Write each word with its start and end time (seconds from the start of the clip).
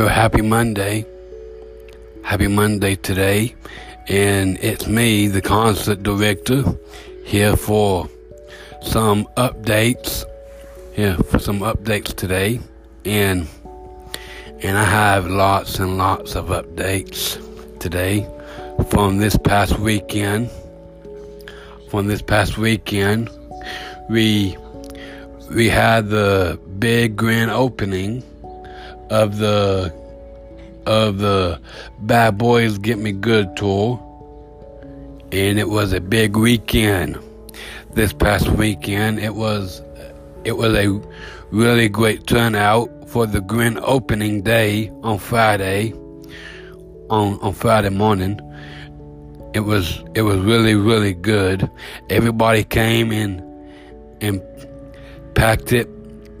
Well, 0.00 0.08
happy 0.08 0.40
Monday. 0.40 1.04
Happy 2.22 2.46
Monday 2.46 2.96
today. 2.96 3.54
And 4.08 4.56
it's 4.62 4.86
me, 4.86 5.28
the 5.28 5.42
concert 5.42 6.02
director, 6.02 6.64
here 7.26 7.54
for 7.54 8.08
some 8.80 9.26
updates. 9.36 10.24
Here 10.94 11.18
for 11.18 11.38
some 11.38 11.60
updates 11.60 12.16
today. 12.16 12.60
And 13.04 13.46
and 14.62 14.78
I 14.78 14.84
have 14.84 15.26
lots 15.26 15.78
and 15.78 15.98
lots 15.98 16.34
of 16.34 16.46
updates 16.46 17.36
today 17.78 18.26
from 18.88 19.18
this 19.18 19.36
past 19.36 19.78
weekend. 19.78 20.50
From 21.90 22.06
this 22.06 22.22
past 22.22 22.56
weekend, 22.56 23.28
we 24.08 24.56
we 25.50 25.68
had 25.68 26.08
the 26.08 26.58
big 26.78 27.16
grand 27.16 27.50
opening 27.50 28.24
of 29.10 29.38
the 29.38 29.92
of 30.86 31.18
the 31.18 31.60
Bad 32.00 32.38
Boys 32.38 32.78
Get 32.78 32.98
Me 32.98 33.12
Good 33.12 33.56
tour, 33.56 34.00
and 35.32 35.58
it 35.58 35.68
was 35.68 35.92
a 35.92 36.00
big 36.00 36.36
weekend. 36.36 37.18
This 37.92 38.12
past 38.12 38.48
weekend, 38.48 39.18
it 39.18 39.34
was 39.34 39.82
it 40.44 40.56
was 40.56 40.74
a 40.74 41.00
really 41.50 41.88
great 41.88 42.26
turnout 42.26 42.88
for 43.08 43.26
the 43.26 43.40
grand 43.40 43.78
opening 43.80 44.42
day 44.42 44.90
on 45.02 45.18
Friday. 45.18 45.92
On 47.10 47.40
on 47.40 47.52
Friday 47.52 47.90
morning, 47.90 48.38
it 49.52 49.60
was 49.60 50.04
it 50.14 50.22
was 50.22 50.38
really 50.38 50.76
really 50.76 51.12
good. 51.12 51.68
Everybody 52.08 52.62
came 52.62 53.10
in 53.10 53.40
and 54.20 54.40
packed 55.34 55.72
it, 55.72 55.88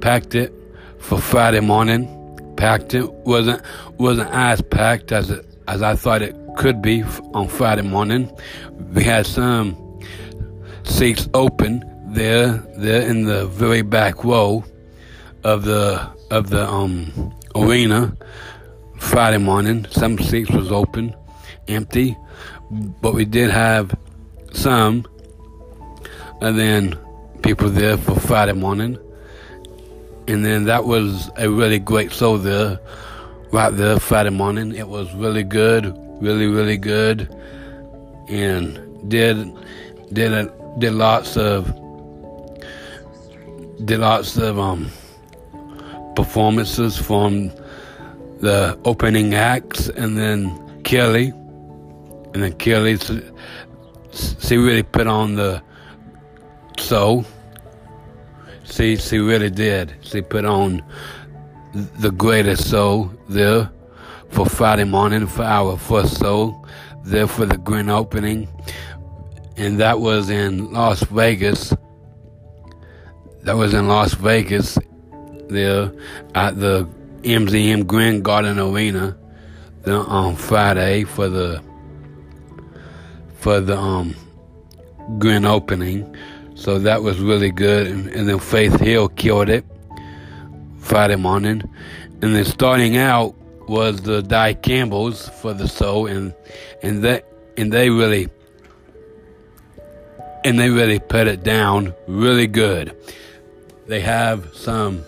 packed 0.00 0.36
it 0.36 0.54
for 1.00 1.20
Friday 1.20 1.58
morning. 1.58 2.21
Packed 2.62 2.94
it 2.94 3.10
wasn't 3.26 3.60
wasn't 3.98 4.30
as 4.30 4.62
packed 4.62 5.10
as 5.10 5.30
it, 5.30 5.44
as 5.66 5.82
I 5.82 5.96
thought 5.96 6.22
it 6.22 6.36
could 6.56 6.80
be 6.80 7.02
on 7.34 7.48
Friday 7.48 7.82
morning. 7.82 8.30
We 8.94 9.02
had 9.02 9.26
some 9.26 9.76
seats 10.84 11.28
open 11.34 11.82
there 12.14 12.52
there 12.76 13.02
in 13.02 13.24
the 13.24 13.46
very 13.46 13.82
back 13.82 14.22
row 14.22 14.62
of 15.42 15.64
the 15.64 16.08
of 16.30 16.50
the 16.50 16.64
um 16.64 17.34
arena 17.56 18.16
Friday 18.96 19.38
morning. 19.38 19.84
Some 19.90 20.16
seats 20.20 20.52
was 20.52 20.70
open, 20.70 21.16
empty, 21.66 22.16
but 22.70 23.12
we 23.12 23.24
did 23.24 23.50
have 23.50 23.92
some, 24.52 25.04
and 26.40 26.56
then 26.56 26.96
people 27.42 27.70
there 27.70 27.96
for 27.96 28.14
Friday 28.20 28.52
morning. 28.52 28.98
And 30.28 30.44
then 30.44 30.64
that 30.64 30.84
was 30.84 31.30
a 31.36 31.50
really 31.50 31.78
great 31.78 32.12
show 32.12 32.38
there, 32.38 32.78
right 33.50 33.70
there 33.70 33.98
Friday 33.98 34.30
morning. 34.30 34.74
It 34.74 34.88
was 34.88 35.12
really 35.14 35.42
good, 35.42 35.96
really 36.20 36.46
really 36.46 36.76
good, 36.76 37.28
and 38.28 39.08
did 39.08 39.52
did 40.12 40.32
a, 40.32 40.52
did 40.78 40.92
lots 40.92 41.36
of 41.36 41.66
did 43.84 43.98
lots 43.98 44.36
of 44.36 44.58
um 44.58 44.90
performances 46.14 46.96
from 46.96 47.50
the 48.40 48.78
opening 48.84 49.34
acts, 49.34 49.88
and 49.88 50.16
then 50.16 50.82
Kelly, 50.84 51.32
and 52.32 52.42
then 52.42 52.52
Kelly, 52.54 52.96
she 54.12 54.56
really 54.56 54.82
put 54.82 55.06
on 55.06 55.34
the 55.34 55.62
show. 56.78 57.24
She 58.72 58.96
she 58.96 59.18
really 59.18 59.50
did. 59.50 59.92
She 60.00 60.22
put 60.22 60.46
on 60.46 60.82
the 61.74 62.10
greatest 62.10 62.70
show 62.70 63.10
there 63.28 63.70
for 64.30 64.46
Friday 64.46 64.84
morning 64.84 65.26
for 65.26 65.42
our 65.42 65.76
first 65.76 66.18
show 66.18 66.64
there 67.04 67.26
for 67.26 67.44
the 67.44 67.58
grand 67.58 67.90
opening, 67.90 68.48
and 69.58 69.78
that 69.78 70.00
was 70.00 70.30
in 70.30 70.72
Las 70.72 71.02
Vegas. 71.02 71.74
That 73.42 73.56
was 73.56 73.74
in 73.74 73.88
Las 73.88 74.14
Vegas 74.14 74.78
there 75.50 75.92
at 76.34 76.58
the 76.58 76.88
MGM 77.24 77.86
Grand 77.86 78.24
Garden 78.24 78.58
Arena 78.58 79.18
on 79.86 80.34
Friday 80.34 81.04
for 81.04 81.28
the 81.28 81.62
for 83.34 83.60
the 83.60 83.76
um 83.76 84.14
grand 85.18 85.44
opening. 85.44 86.16
So 86.62 86.78
that 86.78 87.02
was 87.02 87.18
really 87.18 87.50
good. 87.50 87.88
And, 87.88 88.28
then 88.28 88.38
Faith 88.38 88.78
Hill 88.78 89.08
killed 89.08 89.48
it 89.48 89.64
Friday 90.78 91.16
morning. 91.16 91.60
And 92.22 92.36
then 92.36 92.44
starting 92.44 92.96
out 92.96 93.34
was 93.68 94.02
the 94.02 94.22
Die 94.22 94.54
Campbells 94.54 95.28
for 95.40 95.54
the 95.54 95.66
soul, 95.66 96.06
and 96.06 96.32
and 96.80 97.02
that 97.02 97.26
and 97.56 97.72
they 97.72 97.90
really 97.90 98.28
and 100.44 100.56
they 100.56 100.70
really 100.70 101.00
put 101.00 101.26
it 101.26 101.42
down 101.42 101.94
really 102.06 102.46
good. 102.46 102.96
They 103.88 104.00
have 104.00 104.54
some 104.54 105.04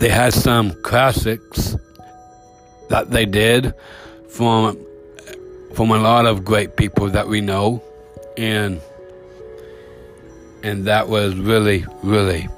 they 0.00 0.08
had 0.08 0.34
some 0.34 0.72
classics 0.82 1.76
that 2.88 3.12
they 3.12 3.24
did 3.24 3.72
from 4.28 4.84
from 5.74 5.92
a 5.92 5.98
lot 5.98 6.26
of 6.26 6.44
great 6.44 6.76
people 6.76 7.08
that 7.10 7.28
we 7.28 7.40
know 7.40 7.84
and 8.38 8.80
and 10.62 10.84
that 10.84 11.08
was 11.08 11.34
really 11.34 11.84
really 12.02 12.48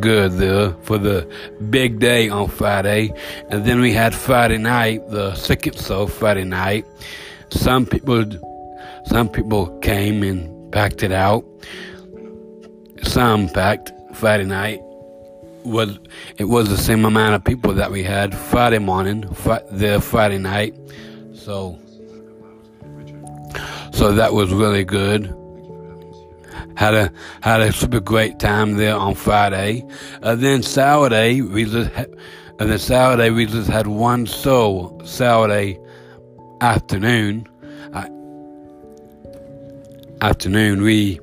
good 0.00 0.32
there 0.32 0.72
for 0.82 0.98
the 0.98 1.26
big 1.70 1.98
day 1.98 2.28
on 2.28 2.46
Friday. 2.46 3.10
And 3.48 3.64
then 3.64 3.80
we 3.80 3.92
had 3.92 4.14
Friday 4.14 4.58
night 4.58 5.08
the 5.08 5.34
second 5.34 5.80
show 5.80 6.06
Friday 6.06 6.44
night. 6.44 6.84
Some 7.50 7.86
people 7.86 8.24
some 9.06 9.30
people 9.30 9.66
came 9.80 10.22
and 10.22 10.70
packed 10.70 11.02
it 11.02 11.12
out. 11.12 11.44
Some 13.02 13.48
packed 13.48 13.90
Friday 14.14 14.44
night. 14.44 14.80
Was 15.64 15.98
it 16.36 16.44
was 16.44 16.68
the 16.68 16.76
same 16.76 17.06
amount 17.06 17.34
of 17.34 17.44
people 17.44 17.72
that 17.74 17.90
we 17.90 18.02
had 18.02 18.34
Friday 18.34 18.78
morning, 18.78 19.32
fr- 19.34 19.64
there 19.70 20.00
Friday 20.00 20.38
night. 20.38 20.74
So 21.32 21.78
so 23.98 24.12
that 24.12 24.32
was 24.32 24.52
really 24.52 24.84
good. 24.84 25.34
Had 26.76 26.94
a 26.94 27.12
had 27.42 27.60
a 27.60 27.72
super 27.72 27.98
great 27.98 28.38
time 28.38 28.76
there 28.76 28.94
on 28.94 29.16
Friday. 29.16 29.84
Uh, 30.22 30.36
then 30.36 30.62
Saturday 30.62 31.42
we 31.42 31.64
just 31.64 31.90
had, 31.90 32.08
and 32.60 32.70
then 32.70 32.78
Saturday 32.78 33.30
we 33.30 33.44
just 33.44 33.68
had 33.68 33.88
one 33.88 34.24
show 34.24 34.96
Saturday 35.04 35.80
afternoon. 36.60 37.48
Uh, 37.92 38.06
afternoon 40.24 40.82
we 40.82 41.18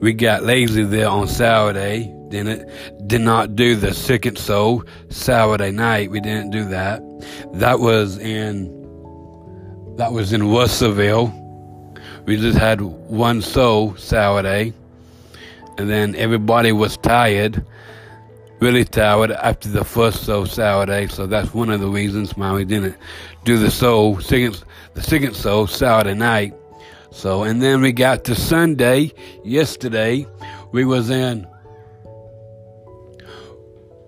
we 0.00 0.12
got 0.12 0.42
lazy 0.42 0.82
there 0.82 1.08
on 1.08 1.28
Saturday 1.28 2.12
didn't 2.28 2.68
did 3.06 3.20
not 3.20 3.54
do 3.54 3.76
the 3.76 3.94
second 3.94 4.36
show 4.36 4.82
Saturday 5.10 5.70
night. 5.70 6.10
We 6.10 6.18
didn't 6.18 6.50
do 6.50 6.64
that. 6.70 7.00
That 7.52 7.78
was 7.78 8.18
in 8.18 8.66
that 9.96 10.10
was 10.10 10.32
in 10.32 10.50
Russellville. 10.50 11.45
We 12.24 12.36
just 12.36 12.58
had 12.58 12.80
one 12.80 13.40
show 13.40 13.94
Saturday, 13.96 14.72
and 15.78 15.88
then 15.88 16.14
everybody 16.16 16.72
was 16.72 16.96
tired, 16.96 17.64
really 18.60 18.84
tired 18.84 19.30
after 19.32 19.68
the 19.68 19.84
first 19.84 20.24
show 20.24 20.44
Saturday. 20.44 21.06
So 21.08 21.26
that's 21.26 21.52
one 21.54 21.70
of 21.70 21.80
the 21.80 21.88
reasons 21.88 22.36
why 22.36 22.52
we 22.52 22.64
didn't 22.64 22.96
do 23.44 23.58
the 23.58 23.70
show 23.70 24.18
second 24.18 24.62
the 24.94 25.02
second 25.02 25.36
show 25.36 25.66
Saturday 25.66 26.14
night. 26.14 26.54
So 27.10 27.44
and 27.44 27.62
then 27.62 27.80
we 27.80 27.92
got 27.92 28.24
to 28.24 28.34
Sunday 28.34 29.12
yesterday. 29.44 30.26
We 30.72 30.84
was 30.84 31.10
in 31.10 31.46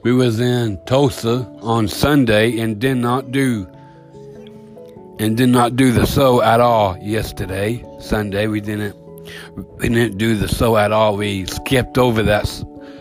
we 0.03 0.13
was 0.13 0.41
in 0.41 0.79
Tulsa 0.87 1.51
on 1.61 1.89
Sunday 1.89 2.61
and 2.61 2.79
did 2.79 2.97
not 2.97 3.33
do 3.33 3.67
and 5.19 5.37
did 5.37 5.49
not 5.49 5.77
do 5.77 5.93
the 5.93 6.07
so 6.07 6.43
at 6.43 6.61
all 6.61 6.97
yesterday. 6.99 7.85
Sunday 8.01 8.47
we 8.47 8.61
didn't 8.61 8.97
we 9.77 9.89
didn't 9.89 10.19
do 10.19 10.37
the 10.37 10.49
so 10.49 10.77
at 10.77 10.93
all. 10.93 11.17
We 11.17 11.47
skipped 11.47 11.99
over 11.99 12.23
that 12.23 12.47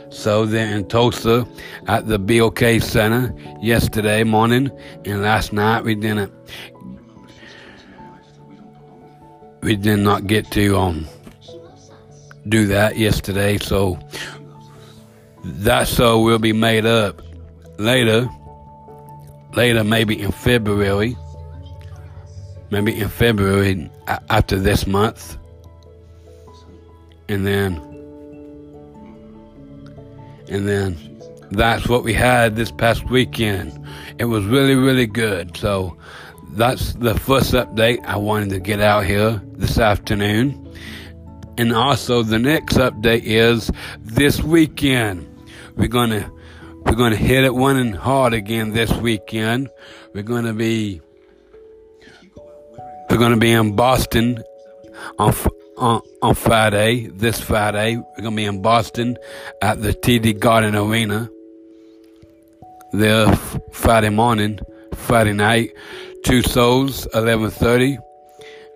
so 0.09 0.45
there 0.45 0.75
in 0.75 0.87
Tulsa 0.87 1.47
at 1.87 2.07
the 2.07 2.17
BOK 2.17 2.81
Center 2.81 3.33
yesterday 3.61 4.23
morning 4.23 4.71
and 5.05 5.21
last 5.21 5.53
night 5.53 5.83
we 5.83 5.95
didn't 5.95 6.31
we 9.61 9.75
did 9.75 9.97
not 9.97 10.27
get 10.27 10.49
to 10.51 10.77
um 10.77 11.07
do 12.47 12.65
that 12.67 12.97
yesterday 12.97 13.57
so 13.57 13.99
that 15.43 15.87
so 15.87 16.21
will 16.21 16.39
be 16.39 16.53
made 16.53 16.85
up 16.85 17.21
later, 17.77 18.27
later 19.55 19.83
maybe 19.83 20.19
in 20.19 20.31
February, 20.31 21.17
maybe 22.69 22.95
in 22.95 23.09
February 23.09 23.89
after 24.29 24.57
this 24.57 24.87
month, 24.87 25.37
and 27.29 27.45
then, 27.45 27.75
and 30.49 30.67
then 30.67 30.95
that's 31.51 31.87
what 31.87 32.03
we 32.03 32.13
had 32.13 32.55
this 32.55 32.71
past 32.71 33.09
weekend. 33.09 33.77
It 34.17 34.25
was 34.25 34.45
really, 34.45 34.75
really 34.75 35.07
good. 35.07 35.55
So 35.57 35.97
that's 36.51 36.93
the 36.93 37.17
first 37.19 37.53
update 37.53 38.03
I 38.05 38.17
wanted 38.17 38.49
to 38.49 38.59
get 38.59 38.79
out 38.81 39.05
here 39.05 39.41
this 39.53 39.77
afternoon. 39.77 40.63
And 41.57 41.73
also 41.73 42.23
the 42.23 42.39
next 42.39 42.75
update 42.75 43.23
is 43.23 43.71
this 43.99 44.41
weekend. 44.41 45.25
We're 45.75 45.87
gonna 45.87 46.31
we're 46.85 46.95
gonna 46.95 47.15
hit 47.15 47.43
it 47.43 47.53
one 47.53 47.77
and 47.77 47.95
hard 47.95 48.33
again 48.33 48.71
this 48.71 48.91
weekend. 48.93 49.69
We're 50.13 50.23
gonna 50.23 50.53
be 50.53 51.01
we're 53.17 53.23
gonna 53.23 53.37
be 53.37 53.51
in 53.51 53.75
Boston 53.75 54.43
on 55.17 55.33
on, 55.75 56.01
on 56.21 56.35
Friday, 56.35 57.07
this 57.07 57.41
Friday. 57.41 57.95
We're 57.95 58.23
gonna 58.23 58.35
be 58.35 58.45
in 58.45 58.61
Boston 58.61 59.17
at 59.59 59.81
the 59.81 59.91
TD 59.91 60.39
Garden 60.39 60.75
Arena. 60.75 61.27
There 62.93 63.35
Friday 63.71 64.09
morning, 64.09 64.59
Friday 64.93 65.33
night, 65.33 65.71
two 66.23 66.43
souls, 66.43 67.07
eleven 67.15 67.49
thirty 67.49 67.97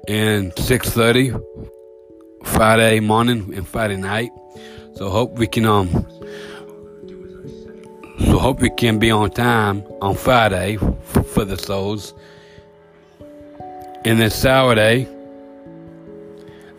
and 0.08 0.52
six 0.58 0.90
thirty 0.90 1.32
Friday 2.44 3.00
morning 3.00 3.54
and 3.54 3.68
Friday 3.68 3.98
night. 3.98 4.32
So 4.96 5.12
hope 5.12 5.38
we 5.38 5.46
can 5.46 5.68
um 5.68 5.88
so 8.26 8.40
hope 8.40 8.60
we 8.60 8.72
can 8.72 8.98
be 8.98 9.12
on 9.12 9.30
time 9.30 9.84
on 10.02 10.16
Friday 10.16 10.78
for 10.78 11.46
the 11.46 11.60
souls. 11.60 12.16
And 14.04 14.20
this 14.20 14.36
Saturday, 14.36 15.08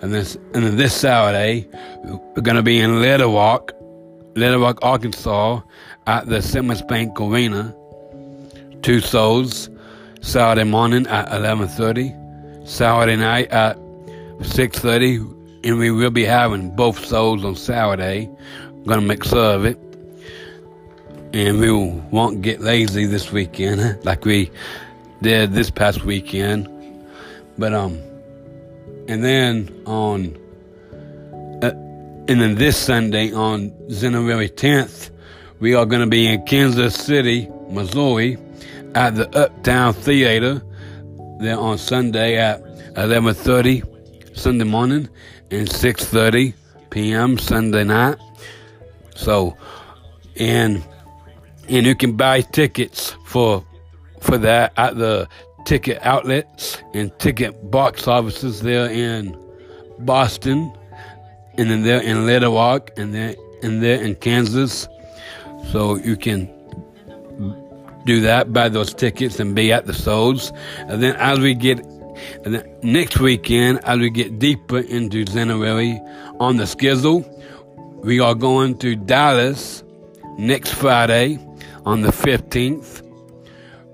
and 0.00 0.12
this 0.12 0.36
and 0.54 0.78
this 0.78 0.94
Saturday, 0.94 1.69
we're 2.04 2.42
gonna 2.42 2.62
be 2.62 2.80
in 2.80 3.00
Little 3.00 3.32
Rock, 3.32 3.72
Little 4.34 4.60
Rock, 4.60 4.78
Arkansas, 4.82 5.60
at 6.06 6.26
the 6.26 6.42
Simmons 6.42 6.82
Bank 6.82 7.20
Arena. 7.20 7.74
Two 8.82 9.00
souls, 9.00 9.70
Saturday 10.20 10.69
morning 10.69 11.06
at 11.06 11.28
11:30, 11.28 12.12
Saturday 12.66 13.16
night 13.16 13.48
at 13.50 13.78
6:30 14.40 15.42
and 15.64 15.78
we 15.78 15.90
will 15.90 16.10
be 16.10 16.24
having 16.24 16.70
both 16.70 17.04
souls 17.04 17.44
on 17.44 17.54
Saturday. 17.54 18.28
I'm 18.66 18.84
gonna 18.84 19.00
make 19.00 19.24
sure 19.24 19.54
of 19.54 19.64
it, 19.64 19.78
and 21.32 21.60
we 21.60 21.70
won't 22.10 22.42
get 22.42 22.60
lazy 22.60 23.06
this 23.06 23.30
weekend 23.30 23.98
like 24.04 24.24
we 24.24 24.50
did 25.20 25.52
this 25.52 25.70
past 25.70 26.04
weekend. 26.04 26.69
But 27.58 27.75
um, 27.75 28.00
and 29.08 29.25
then 29.25 29.82
on, 29.87 30.37
uh, 31.62 31.70
and 32.28 32.40
then 32.40 32.54
this 32.54 32.76
Sunday 32.76 33.32
on 33.32 33.72
January 33.88 34.49
10th, 34.49 35.10
we 35.60 35.75
are 35.75 35.87
gonna 35.87 36.06
be 36.06 36.26
in 36.26 36.44
Kansas 36.46 36.94
City, 36.94 37.49
Missouri, 37.69 38.38
at 38.94 39.14
the 39.14 39.28
Uptown 39.37 39.94
Theater. 39.94 40.62
There 41.40 41.58
on 41.58 41.76
Sunday 41.78 42.37
at 42.38 42.62
11:30 42.96 43.82
Sunday 44.37 44.64
morning 44.64 45.08
and 45.50 45.69
6:30 45.69 46.55
p.m. 46.90 47.38
Sunday 47.38 47.84
night. 47.84 48.16
So, 49.16 49.56
and 50.37 50.82
and 51.69 51.87
you 51.87 51.94
can 51.94 52.16
buy 52.16 52.43
tickets 52.43 53.16
for 53.26 53.64
for 54.20 54.38
that 54.38 54.72
at 54.76 54.96
the 54.96 55.28
ticket 55.64 55.98
outlets 56.02 56.78
and 56.94 57.16
ticket 57.18 57.70
box 57.70 58.06
offices 58.08 58.62
there 58.62 58.90
in 58.90 59.36
Boston, 60.00 60.72
and 61.58 61.70
then 61.70 61.82
there 61.82 62.00
in 62.00 62.26
Little 62.26 62.54
Rock, 62.54 62.90
and 62.96 63.14
then 63.14 63.36
and 63.62 63.82
there 63.82 64.02
in 64.02 64.14
Kansas. 64.16 64.88
So 65.70 65.96
you 65.96 66.16
can 66.16 66.46
do 68.04 68.20
that, 68.22 68.52
buy 68.52 68.68
those 68.68 68.92
tickets, 68.92 69.38
and 69.38 69.54
be 69.54 69.72
at 69.72 69.86
the 69.86 69.92
shows. 69.92 70.52
And 70.78 71.02
then 71.02 71.16
as 71.16 71.38
we 71.38 71.54
get 71.54 71.78
and 72.44 72.54
then 72.54 72.76
next 72.82 73.18
weekend, 73.18 73.84
as 73.84 73.98
we 73.98 74.10
get 74.10 74.38
deeper 74.38 74.78
into 74.78 75.24
January 75.24 76.00
on 76.40 76.56
the 76.56 76.66
schedule, 76.66 77.24
we 78.02 78.20
are 78.20 78.34
going 78.34 78.78
to 78.78 78.96
Dallas 78.96 79.82
next 80.38 80.74
Friday 80.74 81.38
on 81.84 82.02
the 82.02 82.10
15th. 82.10 83.02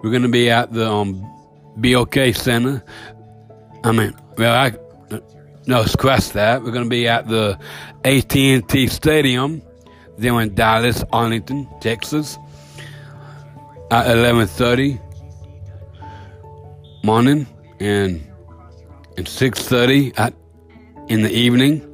We're 0.03 0.11
going 0.11 0.23
to 0.23 0.29
be 0.29 0.51
at 0.51 0.73
the 0.73 0.91
um, 0.91 1.25
BOK 1.81 2.35
Center. 2.35 2.83
I 3.85 3.93
mean, 3.93 4.15
well, 4.37 4.55
I 4.55 4.73
no 5.67 5.85
scratch 5.85 6.31
that. 6.31 6.63
We're 6.63 6.73
to 6.73 6.89
be 6.89 7.07
at 7.07 7.29
the 7.29 7.59
AT&T 8.05 8.87
Stadium 8.89 9.63
there 10.17 10.41
in 10.41 10.55
Dallas, 10.55 11.05
Arlington, 11.13 11.69
Texas, 11.81 12.39
at 13.91 14.07
11:30 14.07 14.99
morning 17.05 17.47
and 17.81 18.21
at 19.17 19.25
6.30 19.27 20.19
at, 20.19 20.35
in 21.09 21.23
the 21.23 21.31
evening 21.31 21.85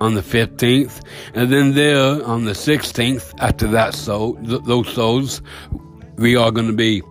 on 0.00 0.14
the 0.14 0.20
15th. 0.20 1.02
And 1.34 1.52
then 1.52 1.74
there 1.74 2.24
on 2.26 2.44
the 2.44 2.52
16th, 2.52 3.34
after 3.38 3.66
that 3.68 3.94
so 3.94 4.34
th- 4.44 4.62
those 4.64 4.86
shows, 4.88 5.42
we 6.16 6.34
are 6.36 6.50
going 6.50 6.66
to 6.66 6.72
be 6.72 7.02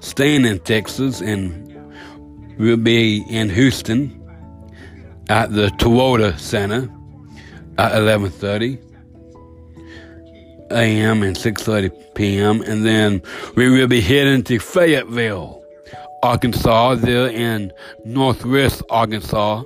staying 0.00 0.44
in 0.44 0.58
Texas 0.60 1.20
and 1.20 1.74
we'll 2.58 2.76
be 2.76 3.24
in 3.28 3.50
Houston 3.50 4.14
at 5.28 5.52
the 5.52 5.68
Toyota 5.78 6.38
Center 6.38 6.88
at 7.78 7.92
11.30 7.92 8.84
a.m. 10.70 11.22
and 11.22 11.36
6.30 11.36 12.14
p.m. 12.14 12.62
And 12.62 12.84
then 12.84 13.22
we 13.56 13.70
will 13.70 13.86
be 13.86 14.00
heading 14.00 14.42
to 14.44 14.58
Fayetteville 14.58 15.64
Arkansas. 16.22 16.96
They're 16.96 17.28
in 17.30 17.72
Northwest 18.04 18.82
Arkansas. 18.90 19.64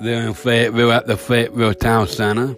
They're 0.00 0.26
in 0.26 0.34
Fayetteville 0.34 0.92
at 0.92 1.06
the 1.06 1.16
Fayetteville 1.16 1.74
Town 1.74 2.08
Center. 2.08 2.56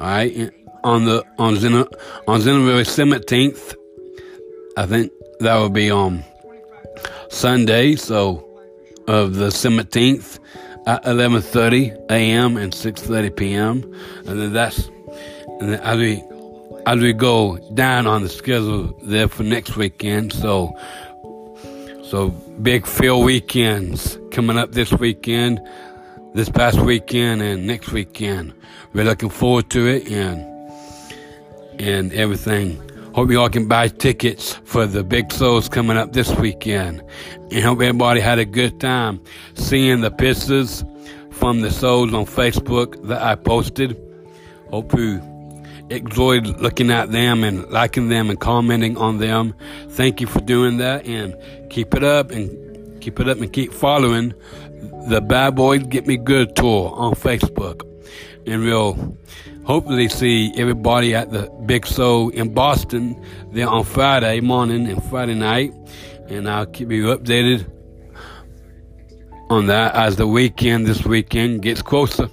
All 0.00 0.06
right, 0.06 0.50
on 0.84 1.04
the 1.04 1.24
on 1.38 1.56
Zen, 1.56 1.84
on 2.28 2.40
January 2.40 2.84
seventeenth, 2.84 3.74
I 4.78 4.86
think 4.86 5.12
that 5.40 5.58
would 5.58 5.72
be 5.72 5.90
on 5.90 6.24
Sunday. 7.30 7.96
So 7.96 8.44
of 9.08 9.34
the 9.34 9.50
seventeenth 9.50 10.38
at 10.86 11.04
eleven 11.04 11.42
thirty 11.42 11.92
a.m. 12.10 12.56
and 12.56 12.72
six 12.72 13.02
thirty 13.02 13.30
p.m. 13.30 13.82
And 14.26 14.40
then 14.40 14.52
that's 14.52 14.88
and 15.60 15.72
then 15.72 15.80
as 15.80 15.98
we 15.98 16.22
as 16.86 17.00
we 17.00 17.12
go 17.12 17.58
down 17.74 18.06
on 18.06 18.22
the 18.22 18.28
schedule 18.28 18.96
there 19.02 19.28
for 19.28 19.42
next 19.42 19.76
weekend. 19.76 20.32
So, 20.32 20.78
so 22.04 22.28
big 22.62 22.86
field 22.86 23.24
weekends 23.24 24.16
coming 24.30 24.56
up 24.56 24.72
this 24.72 24.92
weekend, 24.92 25.60
this 26.34 26.48
past 26.48 26.80
weekend, 26.80 27.42
and 27.42 27.66
next 27.66 27.90
weekend. 27.90 28.54
We're 28.94 29.04
looking 29.04 29.28
forward 29.28 29.70
to 29.70 29.86
it 29.88 30.08
and 30.08 30.46
and 31.80 32.12
everything. 32.12 32.80
Hope 33.18 33.32
you 33.32 33.40
all 33.40 33.48
can 33.50 33.66
buy 33.66 33.88
tickets 33.88 34.52
for 34.64 34.86
the 34.86 35.02
big 35.02 35.32
shows 35.32 35.68
coming 35.68 35.96
up 35.96 36.12
this 36.12 36.30
weekend. 36.36 37.02
And 37.50 37.64
hope 37.64 37.80
everybody 37.80 38.20
had 38.20 38.38
a 38.38 38.44
good 38.44 38.78
time 38.78 39.20
seeing 39.54 40.02
the 40.02 40.12
pictures 40.12 40.84
from 41.32 41.60
the 41.60 41.70
shows 41.72 42.14
on 42.14 42.26
Facebook 42.26 43.08
that 43.08 43.20
I 43.20 43.34
posted. 43.34 44.00
Hope 44.70 44.96
you 44.96 45.20
enjoyed 45.90 46.46
looking 46.60 46.92
at 46.92 47.10
them 47.10 47.42
and 47.42 47.68
liking 47.72 48.08
them 48.08 48.30
and 48.30 48.38
commenting 48.38 48.96
on 48.96 49.18
them. 49.18 49.52
Thank 49.88 50.20
you 50.20 50.28
for 50.28 50.40
doing 50.40 50.76
that 50.76 51.04
and 51.04 51.34
keep 51.70 51.94
it 51.94 52.04
up 52.04 52.30
and 52.30 53.02
keep 53.02 53.18
it 53.18 53.28
up 53.28 53.38
and 53.38 53.52
keep 53.52 53.72
following 53.72 54.32
the 55.08 55.20
Bad 55.20 55.56
Boys 55.56 55.82
Get 55.88 56.06
Me 56.06 56.18
Good 56.18 56.54
tour 56.54 56.92
on 56.94 57.14
Facebook. 57.14 57.82
And 58.46 58.62
we'll 58.62 59.18
hopefully 59.68 60.08
see 60.08 60.50
everybody 60.56 61.14
at 61.14 61.30
the 61.30 61.42
big 61.66 61.84
show 61.84 62.30
in 62.30 62.54
Boston 62.54 63.22
there 63.52 63.68
on 63.68 63.84
Friday 63.84 64.40
morning 64.40 64.86
and 64.86 65.04
Friday 65.04 65.34
night. 65.34 65.74
And 66.28 66.48
I'll 66.48 66.64
keep 66.64 66.90
you 66.90 67.14
updated 67.14 67.70
on 69.50 69.66
that 69.66 69.94
as 69.94 70.16
the 70.16 70.26
weekend 70.26 70.86
this 70.86 71.04
weekend 71.04 71.60
gets 71.60 71.82
closer. 71.82 72.30